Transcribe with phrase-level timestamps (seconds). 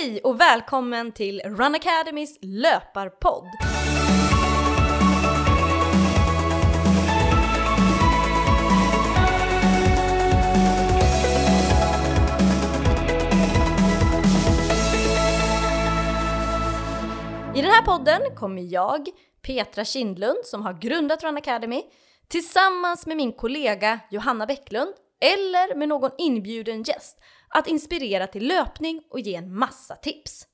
[0.00, 3.46] Hej och välkommen till Run Academys löparpodd!
[17.54, 19.08] I den här podden kommer jag,
[19.42, 21.82] Petra Kindlund, som har grundat Run Academy,
[22.28, 29.02] tillsammans med min kollega Johanna Bäcklund eller med någon inbjuden gäst att inspirera till löpning
[29.10, 30.46] och ge en massa tips.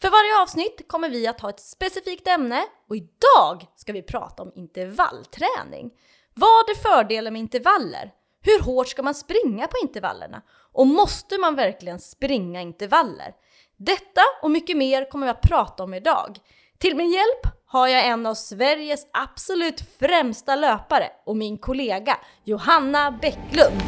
[0.00, 4.42] För varje avsnitt kommer vi att ha ett specifikt ämne och idag ska vi prata
[4.42, 5.90] om intervallträning.
[6.34, 8.12] Vad är fördelen med intervaller?
[8.42, 10.42] Hur hårt ska man springa på intervallerna?
[10.72, 13.34] Och måste man verkligen springa intervaller?
[13.76, 16.38] Detta och mycket mer kommer vi att prata om idag.
[16.84, 23.10] Till min hjälp har jag en av Sveriges absolut främsta löpare och min kollega Johanna
[23.10, 23.82] Bäcklund.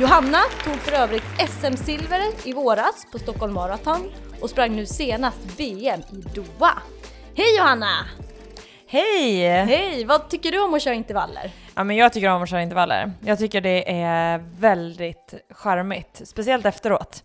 [0.00, 6.00] Johanna tog för övrigt SM-silver i våras på Stockholm Marathon och sprang nu senast VM
[6.00, 6.82] i Doha.
[7.34, 8.06] Hej Johanna!
[8.90, 9.48] Hej!
[9.48, 10.04] Hej!
[10.04, 11.50] Vad tycker du om att köra intervaller?
[11.74, 13.12] Ja, men jag tycker om att köra intervaller.
[13.20, 17.22] Jag tycker det är väldigt charmigt, speciellt efteråt.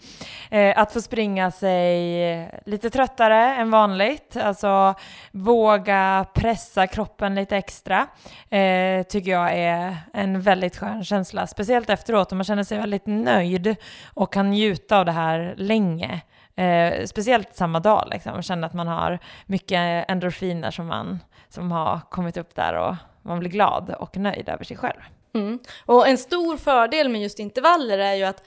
[0.52, 4.94] Eh, att få springa sig lite tröttare än vanligt, alltså
[5.32, 8.08] våga pressa kroppen lite extra,
[8.50, 11.48] eh, tycker jag är en väldigt skön känsla.
[11.48, 13.76] Speciellt efteråt, om man känner sig väldigt nöjd
[14.14, 16.22] och kan njuta av det här länge.
[16.56, 18.42] Eh, speciellt samma dag, liksom.
[18.42, 21.20] känna att man har mycket endorfiner som, man,
[21.54, 25.02] som har kommit upp där och man blir glad och nöjd över sig själv.
[25.34, 25.60] Mm.
[25.86, 28.44] Och en stor fördel med just intervaller är ju att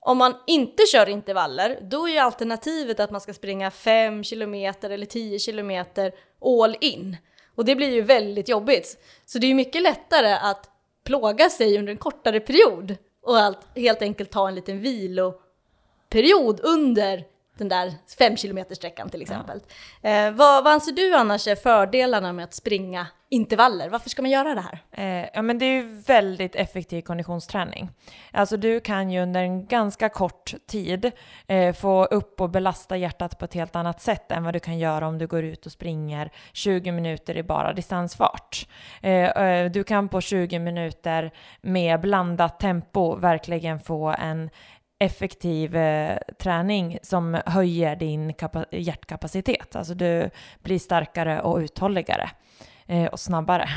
[0.00, 4.54] om man inte kör intervaller, då är ju alternativet att man ska springa 5 km
[4.54, 5.84] eller 10 km
[6.44, 7.16] all in.
[7.54, 8.98] Och det blir ju väldigt jobbigt.
[9.26, 10.70] Så det är ju mycket lättare att
[11.04, 17.24] plåga sig under en kortare period och allt, helt enkelt ta en liten viloperiod under
[17.58, 19.60] den där 5 km sträckan till exempel.
[20.00, 20.08] Ja.
[20.10, 23.88] Eh, vad, vad anser du annars är fördelarna med att springa intervaller?
[23.88, 24.78] Varför ska man göra det här?
[24.90, 27.88] Eh, ja, men det är ju väldigt effektiv konditionsträning.
[28.32, 31.10] Alltså du kan ju under en ganska kort tid
[31.46, 34.78] eh, få upp och belasta hjärtat på ett helt annat sätt än vad du kan
[34.78, 38.68] göra om du går ut och springer 20 minuter i bara distansfart.
[39.02, 44.50] Eh, eh du kan på 20 minuter med blandat tempo verkligen få en
[44.98, 48.34] effektiv eh, träning som höjer din
[48.70, 49.76] hjärtkapacitet.
[49.76, 50.30] Alltså du
[50.62, 52.30] blir starkare och uthålligare
[52.90, 53.68] Eh, och snabbare.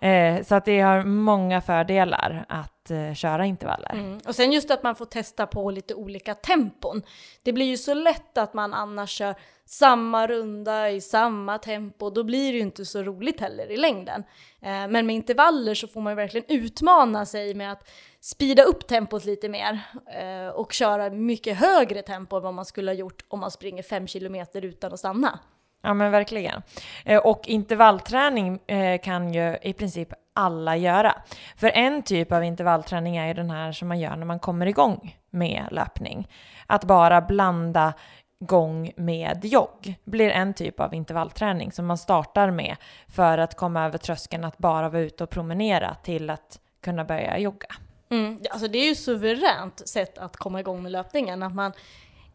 [0.00, 3.92] eh, så att det har många fördelar att eh, köra intervaller.
[3.92, 4.20] Mm.
[4.26, 7.02] Och sen just att man får testa på lite olika tempon.
[7.42, 9.34] Det blir ju så lätt att man annars kör
[9.66, 14.24] samma runda i samma tempo, då blir det ju inte så roligt heller i längden.
[14.60, 17.90] Eh, men med intervaller så får man ju verkligen utmana sig med att
[18.20, 19.80] speeda upp tempot lite mer
[20.20, 23.82] eh, och köra mycket högre tempo än vad man skulle ha gjort om man springer
[23.82, 25.38] 5 km utan att stanna.
[25.84, 26.62] Ja men verkligen.
[27.04, 31.14] Eh, och intervallträning eh, kan ju i princip alla göra.
[31.56, 34.66] För en typ av intervallträning är ju den här som man gör när man kommer
[34.66, 36.28] igång med löpning.
[36.66, 37.92] Att bara blanda
[38.38, 42.76] gång med jogg blir en typ av intervallträning som man startar med
[43.08, 47.38] för att komma över tröskeln att bara vara ute och promenera till att kunna börja
[47.38, 47.68] jogga.
[48.10, 51.72] Mm, alltså det är ju suveränt sätt att komma igång med löpningen, att man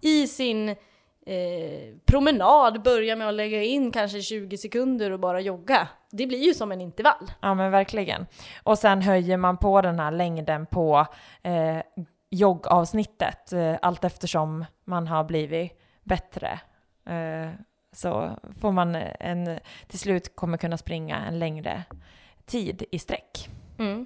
[0.01, 0.75] i sin
[1.29, 5.87] eh, promenad börja med att lägga in kanske 20 sekunder och bara jogga.
[6.11, 7.31] Det blir ju som en intervall.
[7.41, 8.25] Ja men verkligen.
[8.63, 11.07] Och sen höjer man på den här längden på
[11.43, 11.77] eh,
[12.29, 15.71] joggavsnittet eh, allt eftersom man har blivit
[16.03, 16.59] bättre
[17.05, 17.49] eh,
[17.91, 18.29] så
[18.61, 21.83] får man en, till slut kommer kunna springa en längre
[22.45, 23.49] tid i sträck.
[23.79, 24.05] Mm.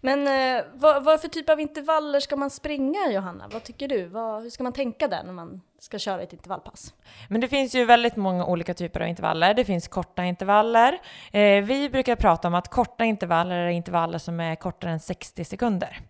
[0.00, 3.48] Men eh, vad, vad för typ av intervaller ska man springa Johanna?
[3.52, 4.04] Vad tycker du?
[4.04, 6.94] Vad, hur ska man tänka där när man ska köra ett intervallpass?
[7.28, 9.54] Men det finns ju väldigt många olika typer av intervaller.
[9.54, 10.98] Det finns korta intervaller.
[11.32, 15.44] Eh, vi brukar prata om att korta intervaller är intervaller som är kortare än 60
[15.44, 16.00] sekunder.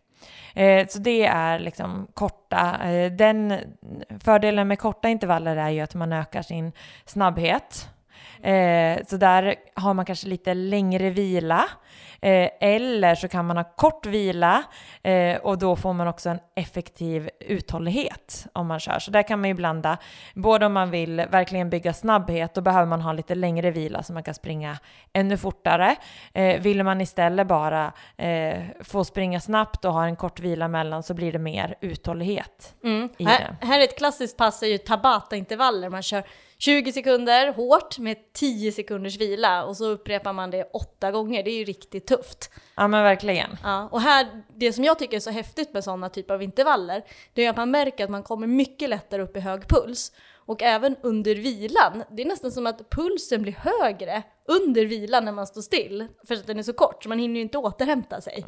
[0.55, 2.91] Eh, så det är liksom korta.
[2.91, 3.59] Eh, den
[4.21, 6.73] fördelen med korta intervaller är ju att man ökar sin
[7.05, 7.89] snabbhet.
[8.43, 11.65] Eh, så där har man kanske lite längre vila.
[12.25, 14.63] Eh, eller så kan man ha kort vila
[15.03, 18.99] eh, och då får man också en effektiv uthållighet om man kör.
[18.99, 19.99] Så där kan man ju blanda,
[20.35, 24.13] både om man vill verkligen bygga snabbhet, då behöver man ha lite längre vila så
[24.13, 24.79] man kan springa
[25.13, 25.97] ännu fortare.
[26.33, 31.03] Eh, vill man istället bara eh, få springa snabbt och ha en kort vila mellan
[31.03, 32.75] så blir det mer uthållighet.
[32.85, 33.09] Mm.
[33.19, 36.25] Här, här, är ett klassiskt pass är ju Tabata-intervaller, man kör
[36.65, 41.43] 20 sekunder hårt med 10 sekunders vila och så upprepar man det åtta gånger.
[41.43, 42.51] Det är ju riktigt tufft.
[42.75, 43.57] Ja men verkligen.
[43.63, 44.27] Ja, och här,
[44.57, 47.57] det som jag tycker är så häftigt med sådana typer av intervaller, det är att
[47.57, 50.13] man märker att man kommer mycket lättare upp i hög puls.
[50.47, 55.33] Och även under vilan, det är nästan som att pulsen blir högre under vilan när
[55.33, 58.21] man står still, för att den är så kort, så man hinner ju inte återhämta
[58.21, 58.45] sig.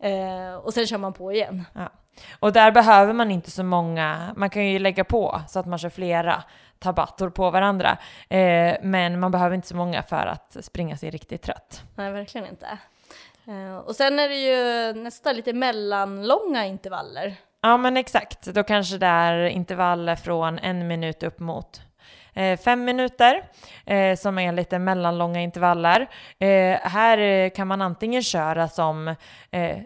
[0.00, 0.50] Mm.
[0.50, 1.64] Eh, och sen kör man på igen.
[1.74, 1.92] Ja.
[2.40, 5.78] Och där behöver man inte så många, man kan ju lägga på så att man
[5.78, 6.44] kör flera
[6.80, 7.98] tabattor på varandra.
[8.28, 11.82] Eh, men man behöver inte så många för att springa sig riktigt trött.
[11.94, 12.78] Nej, verkligen inte.
[13.46, 17.36] Eh, och sen är det ju nästa lite mellanlånga intervaller.
[17.62, 21.80] Ja men exakt, då kanske det är intervaller från en minut upp mot
[22.34, 23.42] Eh, fem minuter
[23.86, 26.00] eh, som är lite mellanlånga intervaller.
[26.38, 29.14] Eh, här kan man antingen köra som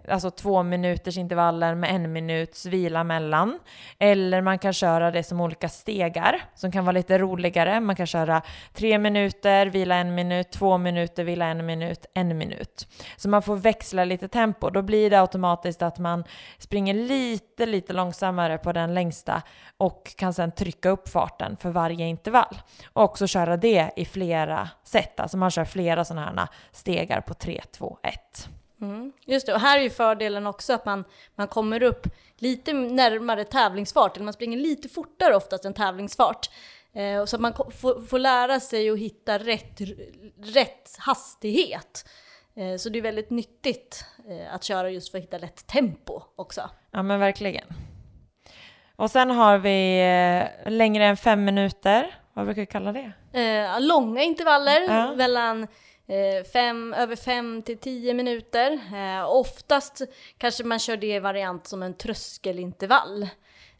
[0.08, 3.58] alltså två minuters intervaller med en minuts vila mellan.
[3.98, 7.80] Eller man kan köra det som olika stegar som kan vara lite roligare.
[7.80, 8.42] Man kan köra
[8.72, 12.88] tre minuter, vila en minut, två minuter, vila en minut, en minut.
[13.16, 14.70] Så man får växla lite tempo.
[14.70, 16.24] Då blir det automatiskt att man
[16.58, 19.42] springer lite, lite långsammare på den längsta
[19.76, 22.33] och kan sedan trycka upp farten för varje intervall.
[22.92, 25.20] Och också köra det i flera sätt.
[25.20, 28.48] Alltså man kör flera sådana här stegar på 3, 2, 1.
[28.80, 31.04] Mm, just det, och här är ju fördelen också att man,
[31.34, 32.06] man kommer upp
[32.38, 36.50] lite närmare tävlingsfart, eller man springer lite fortare oftast än tävlingsfart.
[36.92, 39.80] Eh, så att man får, får lära sig att hitta rätt,
[40.42, 42.08] rätt hastighet.
[42.56, 46.22] Eh, så det är väldigt nyttigt eh, att köra just för att hitta rätt tempo
[46.36, 46.70] också.
[46.90, 47.66] Ja men verkligen.
[48.96, 53.12] Och sen har vi eh, längre än fem minuter, vad brukar vi kalla det?
[53.40, 55.14] Eh, långa intervaller ja.
[55.14, 55.66] mellan
[56.06, 58.72] Eh, fem, över 5 till 10 minuter.
[58.94, 60.02] Eh, oftast
[60.38, 63.22] kanske man kör det i variant som en tröskelintervall.
[63.22, 63.28] Eh,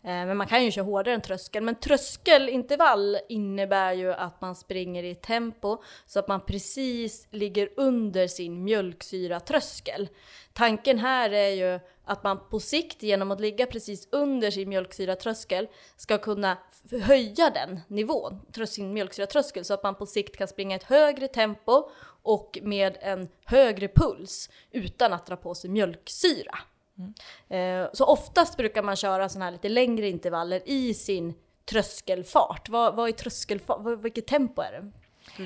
[0.03, 1.63] men man kan ju köra hårdare än tröskel.
[1.63, 8.27] Men tröskelintervall innebär ju att man springer i tempo så att man precis ligger under
[8.27, 10.09] sin mjölksyratröskel.
[10.53, 15.69] Tanken här är ju att man på sikt genom att ligga precis under sin mjölksyratröskel
[15.97, 16.59] ska kunna
[17.03, 21.91] höja den nivån, sin mjölksyratröskel, så att man på sikt kan springa ett högre tempo
[22.23, 26.59] och med en högre puls utan att dra på sig mjölksyra.
[27.49, 27.89] Mm.
[27.93, 31.35] Så oftast brukar man köra sådana här lite längre intervaller i sin
[31.65, 32.69] tröskelfart.
[32.69, 33.99] Vad, vad är tröskelfart?
[33.99, 34.93] vilket tempo är det?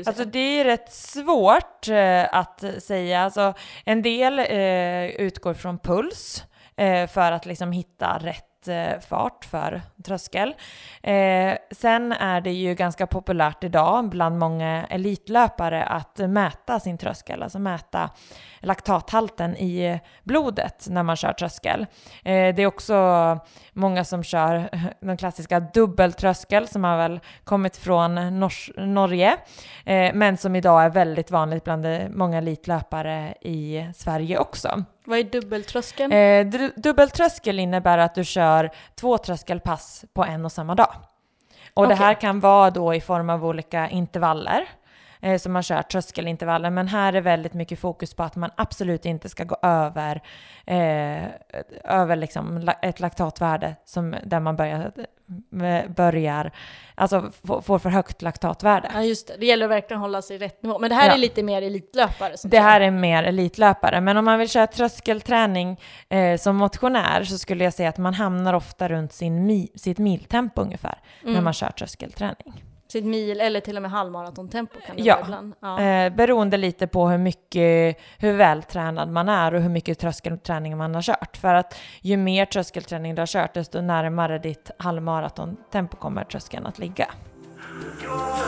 [0.06, 3.20] Alltså det är rätt svårt eh, att säga.
[3.20, 6.47] Alltså, en del eh, utgår från puls eh,
[6.78, 10.54] Eh, för att liksom hitta rätt Eh, fart för tröskel.
[11.02, 17.42] Eh, sen är det ju ganska populärt idag bland många elitlöpare att mäta sin tröskel,
[17.42, 18.10] alltså mäta
[18.60, 21.86] laktathalten i blodet när man kör tröskel.
[22.24, 23.38] Eh, det är också
[23.72, 24.68] många som kör
[25.00, 29.36] den klassiska dubbeltröskel som har väl kommit från Nors Norge,
[29.84, 34.84] eh, men som idag är väldigt vanligt bland många elitlöpare i Sverige också.
[35.08, 36.12] Vad är dubbeltröskeln?
[36.12, 36.46] Eh,
[36.76, 40.94] dubbeltröskel innebär att du kör två tröskelpass på en och samma dag.
[41.74, 41.96] Och okay.
[41.96, 44.68] det här kan vara då i form av olika intervaller
[45.20, 46.70] eh, som man kör tröskelintervaller.
[46.70, 50.22] Men här är väldigt mycket fokus på att man absolut inte ska gå över,
[50.66, 51.24] eh,
[51.84, 54.92] över liksom ett laktatvärde som, där man börjar,
[55.62, 56.52] eh, börjar
[56.94, 57.30] alltså
[57.62, 58.90] får för högt laktatvärde.
[58.94, 60.78] Ja just det, det gäller verkligen att hålla sig i rätt nivå.
[60.78, 61.14] Men det här ja.
[61.14, 62.34] är lite mer elitlöpare?
[62.44, 67.38] Det här är mer elitlöpare, men om man vill köra tröskelträning eh, som motionär så
[67.38, 71.34] skulle jag säga att man hamnar ofta runt sin mi, sitt miltempo ungefär mm.
[71.34, 75.14] när man kör tröskelträning sitt mil eller till och med halvmaratontempo kan det ja.
[75.14, 75.54] vara ibland.
[75.60, 80.76] Ja, eh, beroende lite på hur mycket, hur vältränad man är och hur mycket tröskelträning
[80.76, 81.36] man har kört.
[81.36, 86.78] För att ju mer tröskelträning du har kört, desto närmare ditt halvmaratontempo kommer tröskeln att
[86.78, 87.06] ligga.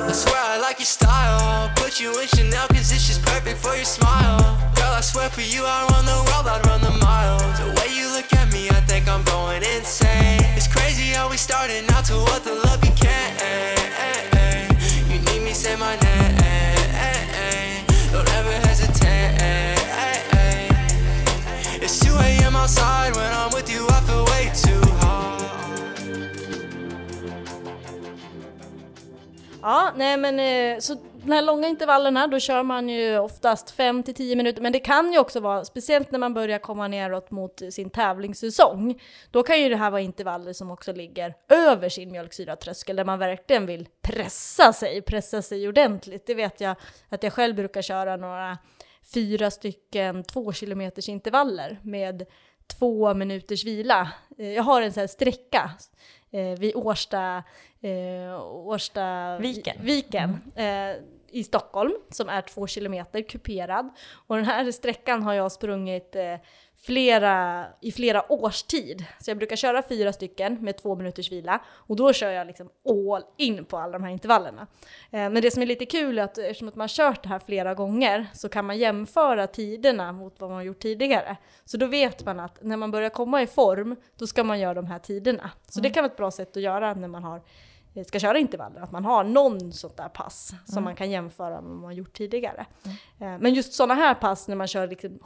[0.09, 3.75] I swear I like your style Put you in Chanel cause it's just perfect for
[3.77, 4.41] your smile
[4.75, 7.89] Girl I swear for you I run the world, I'd run the miles The way
[7.95, 12.05] you look at me I think I'm going insane It's crazy how we started out
[12.07, 13.41] to what the love you can't
[15.61, 16.40] say my name.
[30.01, 34.15] Nej men eh, så de här långa intervallerna, då kör man ju oftast 5 till
[34.15, 37.63] 10 minuter, men det kan ju också vara, speciellt när man börjar komma neråt mot
[37.71, 42.97] sin tävlingssäsong, då kan ju det här vara intervaller som också ligger över sin mjölksyratröskel,
[42.97, 46.27] där man verkligen vill pressa sig, pressa sig ordentligt.
[46.27, 46.77] Det vet jag
[47.09, 48.59] att jag själv brukar köra några
[49.15, 52.27] fyra stycken två kilometers intervaller med
[52.79, 54.09] två minuters vila.
[54.39, 55.71] Eh, jag har en sån här sträcka
[56.31, 57.43] eh, vid Årsta,
[57.81, 59.77] eh, Årsta Viken.
[59.81, 60.95] viken eh,
[61.33, 63.91] i Stockholm som är två kilometer kuperad.
[64.27, 66.37] Och den här sträckan har jag sprungit eh,
[66.83, 69.05] flera, i flera års tid.
[69.19, 72.71] Så jag brukar köra fyra stycken med två minuters vila och då kör jag liksom
[72.89, 74.67] all in på alla de här intervallerna.
[75.11, 77.39] Eh, men det som är lite kul är att eftersom att man kört det här
[77.39, 81.37] flera gånger så kan man jämföra tiderna mot vad man har gjort tidigare.
[81.65, 84.75] Så då vet man att när man börjar komma i form, då ska man göra
[84.75, 85.51] de här tiderna.
[85.69, 87.43] Så det kan vara ett bra sätt att göra när man har
[88.07, 90.85] ska köra intervaller, att man har någon sånt där pass som Mm.
[90.85, 92.67] man kan jämföra med vad man har gjort tidigare.
[93.21, 95.19] Eh, Men just sådana här pass när man kör liksom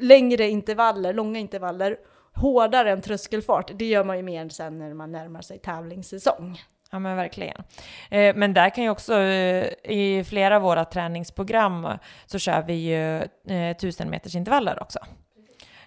[0.00, 1.96] längre intervaller, långa intervaller,
[2.34, 6.60] hårdare än tröskelfart, det gör man ju mer sen när man närmar sig tävlingssäsong.
[6.90, 7.62] Ja men verkligen.
[8.10, 11.88] Eh, men där kan ju också, eh, i flera av våra träningsprogram
[12.26, 13.16] så kör vi ju
[13.54, 14.98] eh, 1000 meters intervaller också.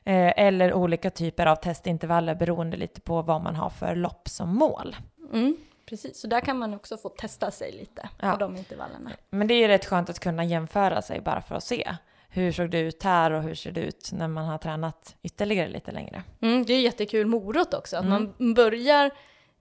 [0.09, 4.95] Eller olika typer av testintervaller beroende lite på vad man har för lopp som mål.
[5.33, 5.57] Mm,
[5.89, 8.31] precis, så där kan man också få testa sig lite Ja.
[8.31, 9.11] på de intervallerna.
[9.29, 11.95] Men det är ju rätt skönt att kunna jämföra sig bara för att se.
[12.29, 15.69] Hur såg det ut här och hur ser det ut när man har tränat ytterligare
[15.69, 16.23] lite längre?
[16.41, 18.33] Mm, det är jättekul morot också, att Mm.
[18.37, 19.11] man börjar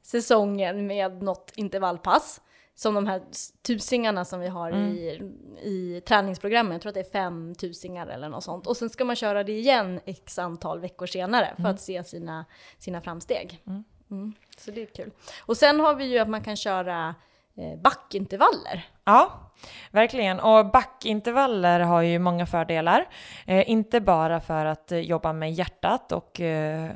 [0.03, 2.41] säsongen med något intervallpass.
[2.75, 3.23] Som de här
[3.67, 4.89] tusingarna som vi har Mm.
[4.97, 5.21] i,
[5.63, 8.67] i träningsprogrammet, jag tror att det är fem tusingar eller något sånt.
[8.67, 12.45] Och sen ska man köra det igen x antal veckor senare för att se sina,
[12.79, 13.63] sina framsteg.
[14.11, 14.33] Mm.
[14.59, 15.11] Så det är kul.
[15.41, 17.15] Och sen har vi ju att man kan köra
[17.57, 18.89] eh, backintervaller.
[19.05, 19.53] Ja,
[19.91, 20.41] verkligen.
[20.41, 23.09] Och backintervaller har ju många fördelar.
[23.47, 26.91] Eh, inte bara för att eh, jobba med hjärtat och eh,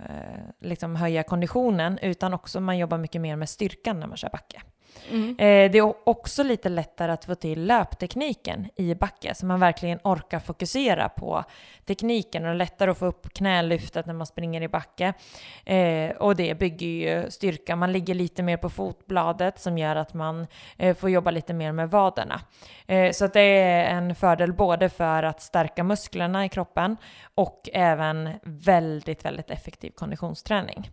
[0.61, 4.63] liksom höja konditionen, utan också man jobbar mycket mer med styrkan när man kör backe.
[5.11, 5.31] Mm.
[5.31, 9.99] Eh, det är också lite lättare att få till löptekniken i backe, så man verkligen
[10.05, 11.45] orkar fokusera på
[11.87, 15.13] tekniken och lättare att få upp knälyftet när man springer i backe.
[15.65, 17.77] Eh, och det bygger ju styrka.
[17.77, 21.73] Man ligger lite mer på fotbladet som gör att man eh, får jobba lite mer
[21.73, 22.41] med vaderna.
[22.87, 26.97] Eh, så att det är en fördel både för att stärka musklerna i kroppen
[27.35, 30.91] och även väldigt, väldigt effektiv konditionsträning.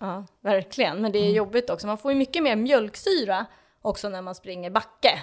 [0.00, 1.00] Ja, verkligen.
[1.02, 1.34] Men det är Mm.
[1.34, 1.86] jobbigt också.
[1.86, 3.46] Man får ju mycket mer mjölksyra
[3.82, 5.18] också när man springer backe.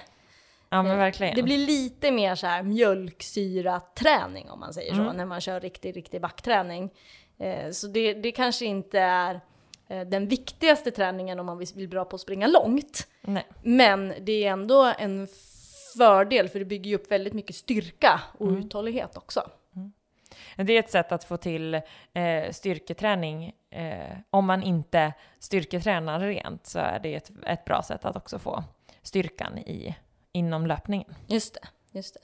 [0.70, 1.36] Ja men verkligen.
[1.36, 5.16] Det blir lite mer så här mjölksyraträning om man säger så, Mm.
[5.18, 6.90] när man kör riktig, riktig backträning.
[7.40, 9.42] Eh, så det, det kanske inte är
[9.88, 13.08] eh, den viktigaste träningen om man vill, vill bra på att springa långt.
[13.22, 13.46] Nej.
[13.64, 15.28] Men det är ändå en
[15.98, 18.60] fördel för det bygger ju upp väldigt mycket styrka och Mm.
[18.66, 19.50] uthållighet också.
[20.58, 21.74] Det är ett sätt att få till
[22.14, 23.54] eh, styrketräning.
[23.70, 28.40] Eh, om man inte styrketränar rent så är det ett, ett bra sätt att också
[28.40, 28.64] få
[29.02, 29.96] styrkan i,
[30.32, 31.16] inom löpningen.
[31.28, 32.20] Just det, just det.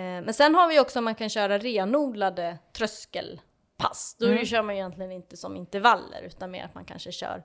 [0.00, 4.16] Eh, Men sen har vi också att man kan köra renodlade tröskelpass.
[4.20, 4.44] Då Mm.
[4.46, 7.42] kör man egentligen inte som intervaller utan mer att man kanske kör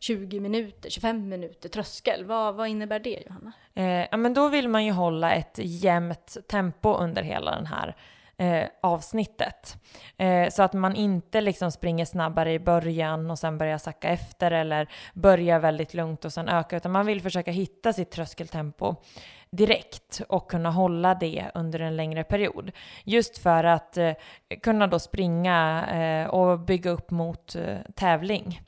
[0.00, 2.24] 20 minuter, 25 minuter tröskel.
[2.24, 3.52] Vad, vad innebär det Johanna?
[3.74, 7.96] Eh, ja, men då vill man ju hålla ett jämnt tempo under hela den här
[8.36, 9.76] eh, avsnittet.
[10.16, 14.50] Eh, så att man inte liksom springer snabbare i början och sen börjar sacka efter
[14.50, 18.96] eller börjar väldigt lugnt och sen öka, utan man vill försöka hitta sitt tröskeltempo
[19.56, 22.72] direkt och kunna hålla det under en längre period.
[23.04, 24.12] Just för att eh,
[24.62, 28.60] kunna då springa eh, och bygga upp mot eh, tävling.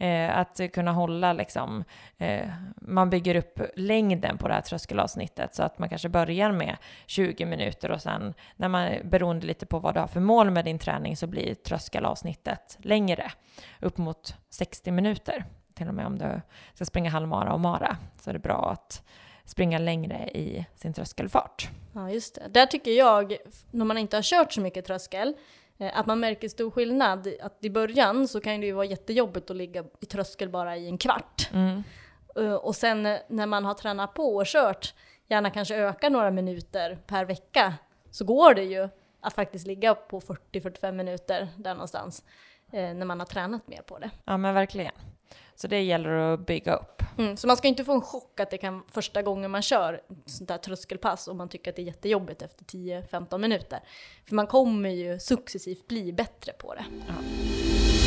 [0.00, 1.84] Eh, att kunna hålla liksom,
[2.18, 6.76] eh, man bygger upp längden på det här tröskelavsnittet så att man kanske börjar med
[7.06, 10.64] 20 minuter och sen när man, beroende lite på vad du har för mål med
[10.64, 13.30] din träning så blir tröskelavsnittet längre,
[13.80, 15.44] upp mot 60 minuter.
[15.74, 16.40] Till och med om du
[16.74, 19.02] ska springa halvmara och mara så är det bra att
[19.44, 21.68] springa längre i sin tröskelfart.
[21.92, 22.48] Ja, just det.
[22.48, 23.36] Där tycker jag,
[23.70, 25.34] när man inte har kört så mycket tröskel,
[25.88, 27.28] att man märker stor skillnad.
[27.40, 30.86] Att i början så kan det ju vara jättejobbigt att ligga i tröskel bara i
[30.86, 31.48] en kvart.
[31.52, 31.82] Mm.
[32.36, 34.94] Eh, Och sen eh, när man har tränat på och kört,
[35.28, 37.74] gärna kanske öka några minuter per vecka,
[38.10, 38.88] så går det ju
[39.20, 42.24] att faktiskt ligga på 40-45 minuter där någonstans.
[42.72, 44.10] eh, När man har tränat mer på det.
[44.24, 44.92] Ja men verkligen.
[45.60, 47.02] Så det gäller att bygga upp.
[47.18, 49.94] Mm, så man ska inte få en chock att det kan första gången man kör
[49.94, 53.80] ett sånt där tröskelpass och man tycker att det är jättejobbigt efter 10-15 minuter.
[54.28, 56.84] För man kommer ju successivt bli bättre på det.
[57.98, 57.99] Sen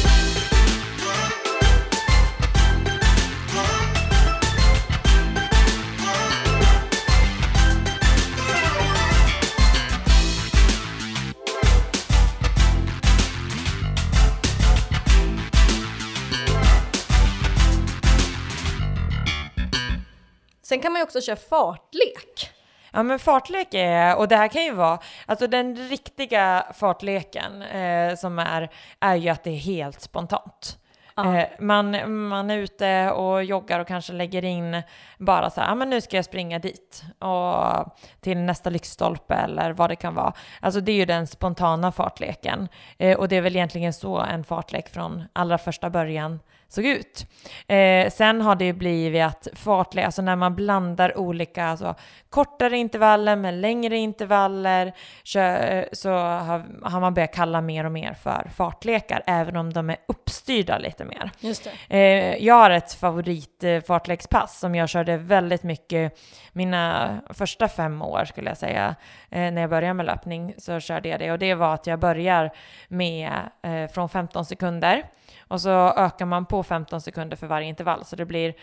[20.83, 22.49] kan man ju också köra fartlek.
[22.91, 28.15] Ja men fartlek är, och det här kan ju vara, alltså den riktiga fartleken eh,
[28.15, 30.77] som är, är ju att det är helt spontant.
[31.15, 31.37] Ja.
[31.37, 34.81] Eh, man, man är ute och joggar och kanske lägger in
[35.17, 39.73] bara så här, ah, men nu ska jag springa dit och till nästa lyktstolpe eller
[39.73, 40.33] vad det kan vara.
[40.59, 44.43] Alltså det är ju den spontana fartleken eh, och det är väl egentligen så en
[44.43, 46.39] fartlek från allra första början
[46.73, 47.25] såg ut.
[47.67, 51.95] Eh, sen har det ju blivit att fartlek, alltså när man blandar olika, alltså
[52.29, 58.13] kortare intervaller med längre intervaller, kö- så har, har man börjat kalla mer och mer
[58.13, 61.31] för fartlekar, även om de är uppstyrda lite mer.
[61.39, 61.67] Just.
[61.89, 61.99] Eh,
[62.45, 66.19] jag har ett favorit eh, som jag körde väldigt mycket
[66.51, 68.95] mina första fem år skulle jag säga.
[69.31, 71.99] Eh, när jag började med löpning så körde jag det och det var att jag
[71.99, 72.51] börjar
[72.87, 73.31] med
[73.63, 75.03] eh, från 15 sekunder
[75.53, 78.53] och så ökar man på 15 sekunder för varje intervall så det blir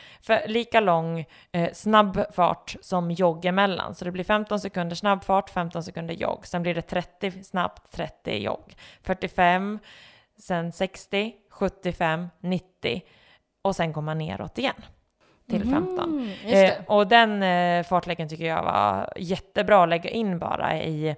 [0.47, 3.95] lika lång eh, snabb fart som jogg emellan.
[3.95, 6.47] Så det blir 15 sekunder snabb fart, 15 sekunder jogg.
[6.47, 8.75] Sen blir det 30 snabbt, 30 jogg.
[9.03, 9.79] 45,
[10.39, 13.03] sen 60, 75, 90
[13.63, 14.83] och sen går man neråt igen
[15.49, 16.11] till 15.
[16.11, 20.83] Mm, just Eh, och den eh, fartleken tycker jag var jättebra att lägga in bara
[20.83, 21.17] i,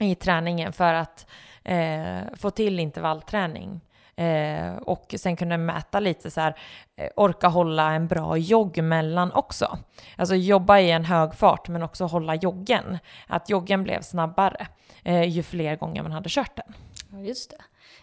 [0.00, 1.26] i träningen för att
[1.64, 3.80] eh, få till intervallträning.
[4.16, 6.56] Eh, och sen kunna mäta lite så här,
[6.96, 9.78] eh, orka hålla en bra jogg mellan också.
[10.16, 12.98] Alltså jobba i en hög fart men också hålla joggen.
[13.26, 14.66] Att joggen blev snabbare
[15.04, 16.74] eh, ju fler gånger man hade kört den.
[17.12, 17.56] Ja, just det.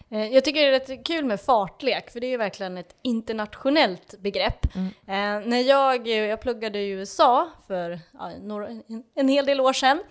[0.10, 2.96] Eh, Jag tycker det är rätt kul med fartlek, för det är ju verkligen ett
[3.02, 4.76] internationellt begrepp.
[4.76, 4.88] Mm.
[4.88, 8.68] Eh, när jag, jag pluggade i USA för ja, några,
[9.16, 10.04] en, hel del år sedan,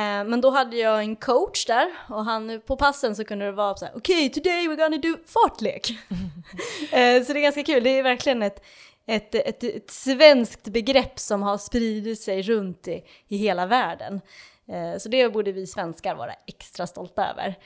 [0.00, 3.76] men då hade jag en coach där och han, på passen så kunde det vara
[3.76, 5.90] så här: okej, today we're gonna do fartlek.
[6.92, 8.64] eh, så det är ganska kul, det är verkligen ett,
[9.06, 14.20] ett, ett, ett svenskt begrepp som har spridit sig runt i, i hela världen.
[14.68, 17.58] Eh, så det borde vi svenskar vara extra stolta över.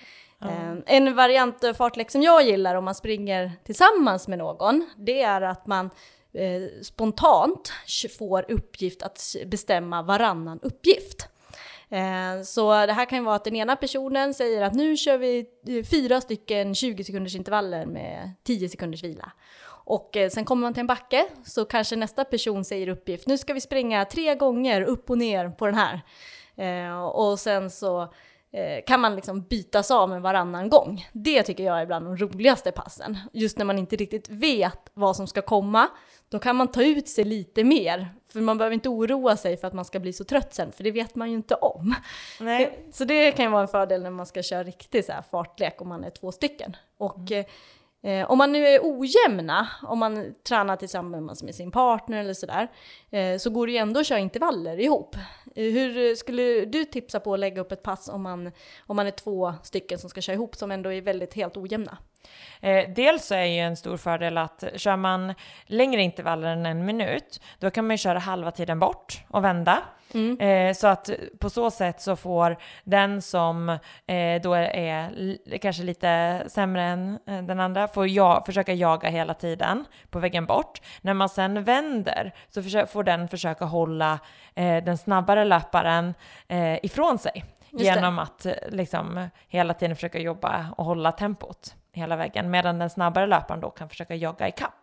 [0.42, 5.22] Eh, En variant av fartlek som jag gillar om man springer tillsammans med någon, det
[5.22, 5.90] är att man
[6.32, 7.72] eh, spontant
[8.18, 11.28] får uppgift att bestämma varannan uppgift.
[11.90, 15.18] Eh, så det här kan ju vara att den ena personen säger att nu kör
[15.18, 19.32] vi eh, fyra stycken 20 sekunders intervaller med 10 sekunders vila.
[19.68, 23.38] Och eh, sen kommer man till en backe så kanske nästa person säger uppgift, nu
[23.38, 26.00] ska vi springa tre gånger upp och ner på den här.
[27.12, 28.12] Och sen så
[28.86, 31.06] kan man liksom bytas av med varannan gång.
[31.12, 33.18] Det tycker jag är bland de roligaste passen.
[33.32, 35.88] Just när man inte riktigt vet vad som ska komma,
[36.28, 38.08] då kan man ta ut sig lite mer.
[38.32, 40.84] För man behöver inte oroa sig för att man ska bli så trött sen, för
[40.84, 41.94] det vet man ju inte om.
[42.40, 42.88] Nej.
[42.92, 45.80] Så det kan ju vara en fördel när man ska köra riktig så här fartlek
[45.80, 46.76] om man är två stycken.
[46.98, 47.44] Och eh,
[48.02, 52.68] eh, om man nu är ojämna, om man tränar tillsammans med sin partner eller sådär,
[53.10, 55.16] eh, så går det ju ändå att köra intervaller ihop.
[55.56, 58.52] Eh, hur skulle du tipsa på att lägga upp ett pass om man,
[58.86, 61.98] om man är två stycken som ska köra ihop som ändå är väldigt helt ojämna?
[62.60, 65.34] Eh, dels så är ju en stor fördel att kör man
[65.66, 69.82] längre intervaller än en minut, då kan man ju köra halva tiden bort och vända.
[70.40, 73.68] Eh, så att på så sätt så får den som
[74.06, 79.34] eh, då är kanske lite sämre än eh, den andra, får ja, försöka jaga hela
[79.34, 80.80] tiden på vägen bort.
[81.00, 84.18] När man sen vänder så får den försöka hålla
[84.54, 86.14] eh, den snabbare löparen
[86.48, 87.44] eh, ifrån sig.
[87.70, 87.94] Just det.
[87.94, 92.90] genom att eh, liksom hela tiden försöka jobba och hålla tempot hela vägen, medan den
[92.90, 94.72] snabbare löparen då kan försöka jogga i kapp.
[94.72, 94.77] Just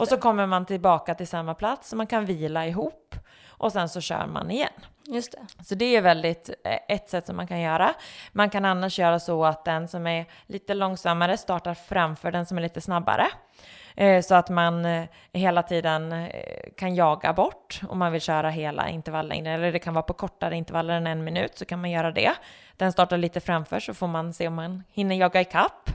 [0.00, 3.14] Och så kommer man tillbaka till samma plats, så man kan vila ihop
[3.48, 4.72] och sen så kör man igen.
[5.06, 5.64] Just det.
[5.64, 7.94] Så det är väldigt eh, ett sätt som man kan göra.
[8.32, 12.58] Man kan annars göra så att den som är lite långsammare startar framför den som
[12.58, 13.26] är lite snabbare.
[13.96, 16.28] Eh, Så att man eh, hela tiden
[16.76, 19.52] kan jaga bort om man vill köra hela intervalllängden.
[19.52, 22.32] Eller det kan vara på kortare intervaller än en minut så kan man göra det.
[22.76, 25.90] Den startar lite framför så får man se om man hinner jaga i kapp.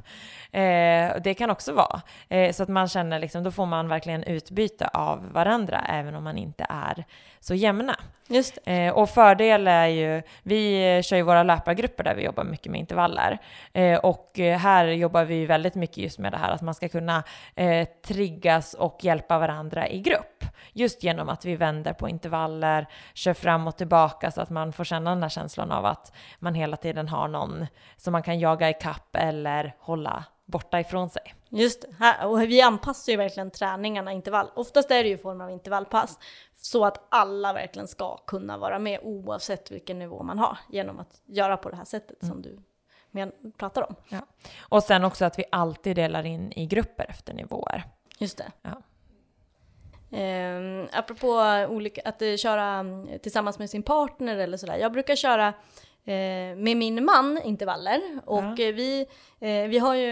[0.52, 2.02] Eh, det kan också vara.
[2.30, 6.24] Eh, så att man känner liksom, då får man verkligen utbyte av varandra även om
[6.24, 7.06] man inte är
[7.40, 7.96] så jämna.
[8.28, 8.58] Just.
[8.66, 12.80] Eh, och fördel är ju, vi kör ju våra löpargrupper där vi jobbar mycket med
[12.80, 13.38] intervaller.
[13.74, 17.24] Eh, och här jobbar vi väldigt mycket just med det här att man ska kunna
[17.56, 20.29] eh, triggas och hjälpa varandra i grupp.
[20.74, 24.84] Just genom att vi vänder på intervaller, kör fram och tillbaka så att man får
[24.84, 27.66] känna den här känslan av att man hela tiden har någon
[27.98, 31.36] som man kan jaga i kapp eller hålla borta ifrån sig.
[31.50, 31.96] Just det.
[32.00, 34.52] Här, och vi anpassar ju verkligen träningarna intervall.
[34.56, 36.20] Oftast är det ju form av intervallpass.
[36.56, 40.58] Så att alla verkligen ska kunna vara med oavsett vilken nivå man har.
[40.70, 42.60] Genom att göra på det här sättet som du
[43.12, 43.96] men, pratar om.
[44.10, 44.20] Ja.
[44.60, 47.84] Och sen också att vi alltid delar in i grupper efter nivåer.
[48.18, 48.52] Just det.
[48.62, 48.82] Ja.
[50.12, 54.78] Eh, apropå olika, att eh, köra mm, tillsammans med sin partner eller sådär.
[54.78, 55.54] Jag brukar köra eh,
[56.56, 58.64] med min man intervaller och Ja.
[58.66, 59.06] eh, vi,
[59.40, 60.10] eh, vi har ju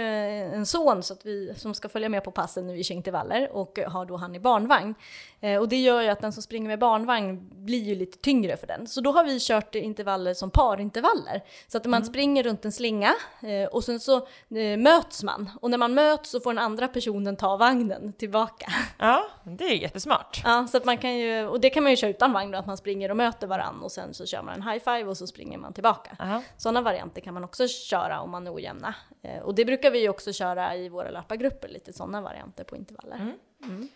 [0.53, 3.49] en son så att vi, som ska följa med på passen när vi kör intervaller
[3.51, 4.95] och har då han i barnvagn.
[5.41, 8.57] Eh, och det gör ju att den som springer med barnvagn blir ju lite tyngre
[8.57, 8.88] för den.
[8.88, 11.43] Så då har vi kört intervaller som parintervaller.
[11.67, 14.15] Så att man springer runt en slinga eh, och sen så
[14.55, 15.49] eh, möts man.
[15.62, 18.71] Och när man möts så får den andra personen ta vagnen tillbaka.
[18.99, 20.41] Ja, det är jättesmart.
[20.43, 22.57] Ja, så att man kan ju, och det kan man ju köra utan vagn då,
[22.57, 25.17] att man springer och möter varann och sen så kör man en high five och
[25.17, 25.87] så springer man tillbaka.
[26.19, 26.41] Ja.
[26.58, 28.95] Sådana varianter kan man också köra om man är ojämna.
[29.21, 32.76] Eh, och det brukar vi ju också köra i våra löpargrupper, lite sådana varianter på
[32.76, 33.15] intervaller.
[33.63, 33.89] Mm.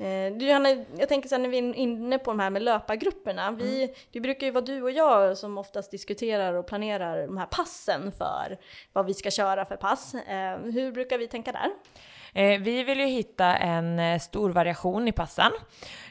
[0.00, 3.50] Eh, du, Johanna, jag tänker sen när vi är inne på de här med löpargrupperna.
[3.50, 7.46] Vi, Det brukar ju vara du och jag som oftast diskuterar och planerar de här
[7.46, 8.58] passen för
[8.92, 10.14] vad vi ska köra för pass.
[10.14, 11.70] Eh, hur brukar vi tänka där?
[12.34, 15.52] Eh, vi vill ju hitta en eh, stor variation i passen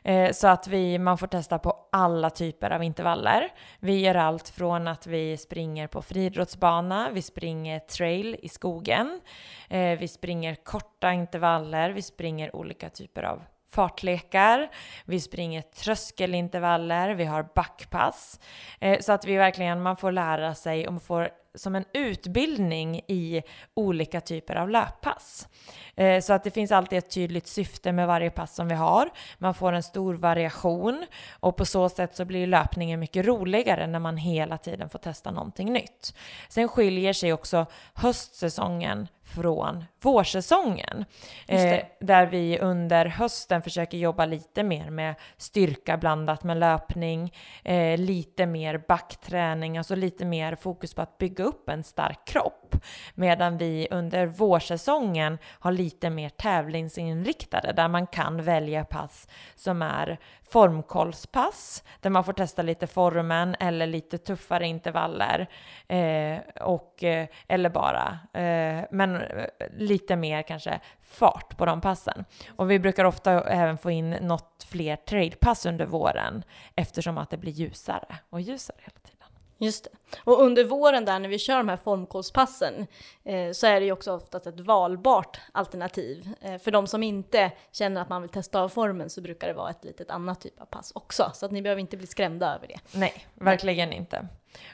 [0.04, 3.50] eh, så att vi, man får testa på alla typer av intervaller.
[3.80, 9.22] Vi gör allt från att vi springer på friidrottsbana, vi springer trail i skogen,
[9.70, 14.70] eh, vi springer korta intervaller, vi springer olika typer av fartlekar,
[15.06, 18.40] vi springer tröskelintervaller, vi har backpass.
[18.80, 23.02] Eh, så att vi verkligen, man får lära sig och man får som en utbildning
[23.08, 23.42] i
[23.74, 25.48] olika typer av löppass.
[25.96, 29.10] Eh, Så att det finns alltid ett tydligt syfte med varje pass som vi har.
[29.38, 31.06] Man får en stor variation
[31.40, 35.32] och på så sätt så blir löpningen mycket roligare när man hela tiden får testa
[35.32, 36.16] någonting nytt.
[36.50, 41.06] Sen skiljer sig också höstsäsongen från vårsäsongen.
[41.48, 47.98] Eh, där vi under hösten försöker jobba lite mer med styrka blandat med löpning, eh,
[47.98, 52.76] lite mer backträning, alltså lite mer fokus på att bygga upp en stark kropp.
[53.16, 60.20] Medan vi under vårsäsongen har lite mer tävlingsinriktade där man kan välja pass som är
[60.52, 65.50] formkollspass där man får testa lite formen eller lite tuffare intervaller
[65.88, 69.46] eh, och, eh, eller bara, eh, men eh,
[69.78, 72.26] lite mer kanske fart på de passen.
[72.56, 76.44] Och vi brukar ofta även få in något fler trailpass under våren
[76.76, 79.19] eftersom att det blir ljusare och ljusare hela tiden.
[79.62, 79.90] Just det.
[80.24, 82.88] Och under våren där när vi kör de här formkollspassen
[83.24, 86.30] eh, så är det ju också oftast ett valbart alternativ.
[86.42, 89.54] Eh, för de som inte känner att man vill testa av formen så brukar det
[89.54, 91.32] vara ett litet annat typ av pass också.
[91.34, 92.80] Så att ni behöver inte bli skrämda över det.
[92.92, 94.28] Nej, verkligen inte.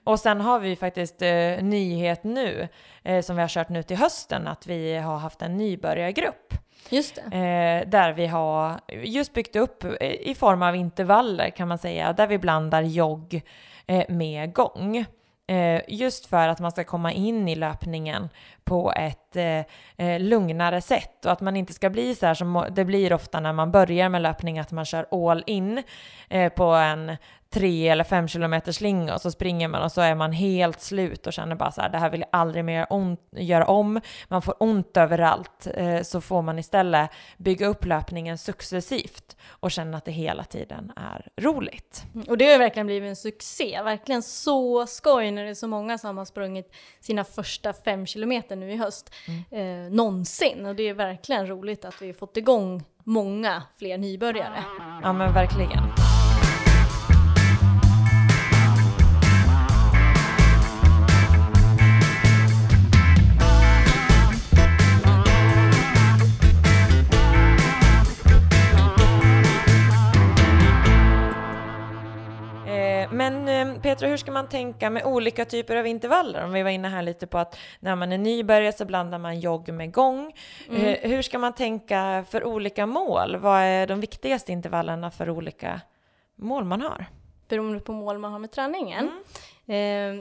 [0.03, 1.29] Och sen har vi faktiskt eh,
[1.61, 2.67] nyhet nu
[3.03, 6.53] eh, som vi har kört nu till hösten att vi har haft en nybörjargrupp
[6.89, 7.21] Just det.
[7.37, 12.13] eh, där vi har just byggt upp eh, i form av intervaller kan man säga,
[12.13, 13.41] där vi blandar jogg
[13.87, 15.05] Eh, med gång.
[15.47, 18.29] Eh, just för att man ska komma in i löpningen
[18.63, 22.85] på ett eh, lugnare sätt och att man inte ska bli så här som det
[22.85, 25.83] blir ofta när man börjar med löpning, att man kör all in
[26.55, 27.17] på en
[27.55, 31.27] tre eller fem kilometers slinga och så springer man och så är man helt slut
[31.27, 34.01] och känner bara så här, det här vill jag aldrig mer ont, göra om.
[34.27, 35.67] Man får ont överallt.
[35.75, 40.91] Eh, så får man istället bygga upp löpningen successivt och känna att det hela tiden
[40.95, 42.03] är roligt.
[42.13, 43.81] Mm, Och det har ju verkligen blivit en succé.
[43.83, 48.55] Verkligen så skoj när det är så många som har sprungit sina första fem kilometer
[48.55, 49.13] nu i höst.
[49.51, 50.65] Eh, någonsin.
[50.65, 54.63] Och det är verkligen roligt att vi har fått igång många fler nybörjare.
[55.03, 55.83] Ja men verkligen.
[73.55, 76.43] Men eh, Petra, hur ska man tänka med olika typer av intervaller?
[76.43, 79.39] Om vi var inne här lite på att när man är nybörjare så blandar man
[79.39, 80.33] jogg med gång.
[80.71, 83.37] Eh, Hur ska man tänka för olika mål?
[83.37, 85.81] Vad är de viktigaste intervallerna för olika
[86.35, 87.05] mål man har?
[87.47, 89.11] beroende på mål man har med träningen.
[89.67, 89.75] Eh,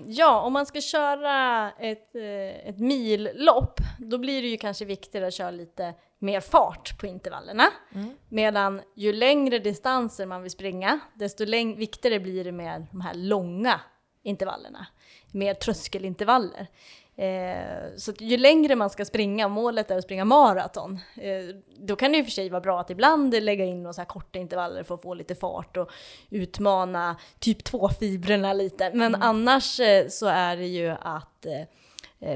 [0.07, 5.27] ja, om man ska köra ett, eh, ett millopp, då blir det ju kanske viktigare
[5.27, 5.95] att köra lite
[6.25, 7.67] mer fart på intervallerna.
[8.29, 13.15] Medan ju längre distanser man vill springa, desto läng- viktigare blir det med de här
[13.15, 13.81] långa
[14.23, 14.87] intervallerna.
[15.33, 16.67] Mer tröskelintervaller.
[17.17, 22.13] Eh, så ju längre man ska springa, målet är att springa maraton, eh, då kan
[22.13, 25.03] det ju för sig vara bra att ibland lägga in några korta intervaller för att
[25.03, 25.91] få lite fart och
[26.31, 28.91] utmana typ 2-fibrerna lite.
[28.95, 31.53] Men annars eh, så är det ju att eh,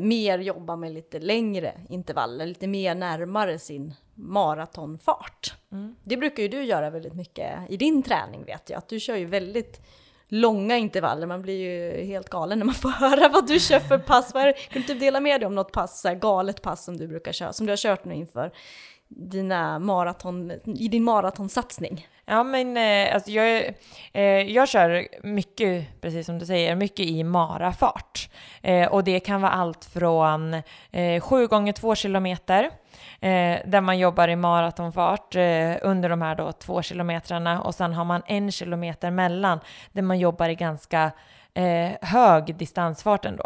[0.00, 5.54] mer jobba med lite längre intervaller, lite mer närmare sin maratonfart.
[6.04, 9.16] Det brukar ju du göra väldigt mycket i din träning vet jag, att du kör
[9.16, 9.80] ju väldigt
[10.28, 11.26] långa intervaller.
[11.26, 14.32] Man blir ju helt galen när man får höra vad du kör för pass.
[14.32, 17.08] Kan du typ dela med dig om något pass, så här galet pass som du
[17.08, 18.52] brukar köra, som du har kört nu inför
[19.08, 22.06] dina maraton, i din maratonsatsning?
[22.30, 23.74] Ja, men eh, alltså jag,
[24.12, 28.30] eh, jag kör mycket, precis som du säger, mycket i marafart.
[28.62, 30.54] Eh, och det kan vara allt från
[30.90, 32.64] eh, 7 gånger 2 kilometer,
[33.20, 37.92] eh, där man jobbar i maratonfart eh, under de här då 2 kilometrarna och sen
[37.92, 39.60] har man en kilometer mellan
[39.92, 41.10] där man jobbar i ganska
[41.58, 43.44] eh, hög distansfart ändå.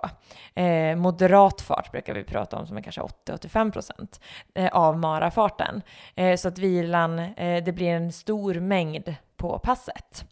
[0.55, 4.21] Eh, moderat fart brukar vi prata om som är kanske 80-85 procent
[4.55, 5.83] eh, av marafarten.
[6.15, 10.25] Eh, så att vilan, eh, det blir en stor mängd på passet.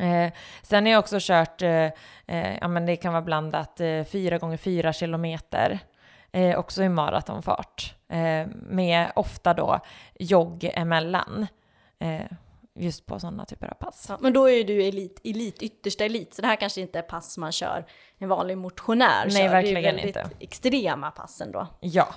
[0.00, 1.90] Eh, sen har jag också kört, eh,
[2.26, 5.78] eh, ja men det kan vara blandat, eh, 4 gånger 4 kilometer.
[6.32, 7.94] Eh, också i maratonfart.
[8.08, 9.80] Eh, med ofta då
[10.18, 11.46] jogg emellan.
[11.98, 12.20] Eh,
[12.78, 14.06] just på sådana typer av pass.
[14.08, 17.02] Ja, men då är du elit, elit, yttersta elit, så det här kanske inte är
[17.02, 17.84] pass man kör
[18.18, 19.48] en vanlig motionär Nej, kör.
[19.48, 20.30] verkligen det är väldigt inte.
[20.40, 21.66] extrema passen då.
[21.80, 22.08] Ja,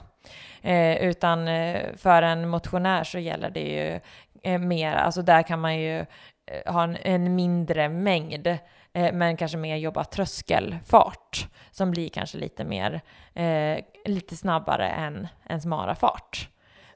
[0.62, 4.00] eh, utan eh, för en motionär så gäller det ju
[4.52, 9.38] eh, mer, alltså där kan man ju eh, ha en, en mindre mängd, eh, men
[9.38, 13.02] kanske mer jobba tröskelfart som blir kanske lite mer,
[13.34, 16.50] eh, lite snabbare än ens marafart.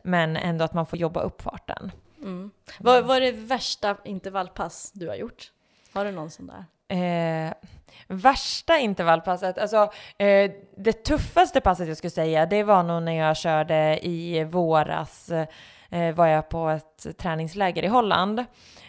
[0.04, 1.92] Men ändå att man får jobba upp farten.
[2.26, 2.52] Mm.
[2.80, 5.52] Vad vad är det värsta intervallpass du har gjort?
[5.94, 6.66] Har du någon sån där?
[6.88, 7.54] Eh,
[8.08, 13.38] värsta intervallpasset, alltså eh, det tuffaste passet jag skulle säga, det var nog när jag
[13.38, 15.32] körde i våras,
[15.90, 18.46] eh, var jag på ett träningsläger i Holland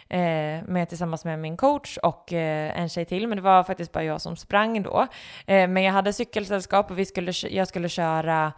[0.09, 4.03] med, tillsammans med min coach och eh, en tjej till, men det var faktiskt bara
[4.03, 5.07] jag som sprang då.
[5.47, 8.53] Eh, men jag hade cykelsällskap och vi skulle, jag skulle köra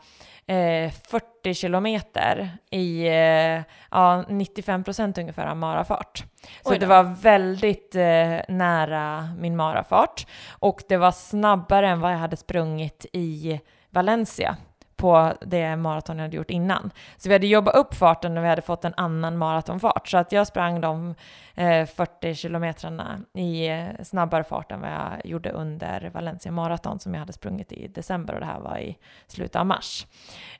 [0.50, 6.24] eh, 40 kilometer i eh, ja, 95 procent ungefär av marafart.
[6.62, 10.28] Så det var väldigt eh, nära min marafart
[10.60, 13.60] och det var snabbare än vad jag hade sprungit i
[13.90, 14.58] Valencia
[15.00, 16.92] på det maraton jag hade gjort innan.
[17.18, 20.08] Så vi hade jobbat upp farten och vi hade fått en annan maratonfart.
[20.08, 21.16] Så att jag sprang de
[21.56, 27.14] eh, 40 kilometrarna i eh, snabbare fart än vad jag gjorde under Valencia maraton som
[27.14, 30.08] jag hade sprungit i december och det här var i slutet av mars.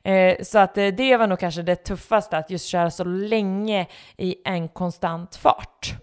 [0.02, 3.86] Eh, så att eh, det var nog kanske det tuffaste, att just köra så länge
[4.16, 5.94] i en konstant fart.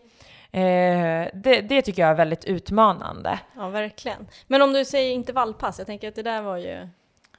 [0.52, 3.40] Eh, det, det tycker jag är väldigt utmanande.
[3.56, 4.28] Ja, verkligen.
[4.48, 6.88] Men om du säger intervallpass, jag tänker att det där var ju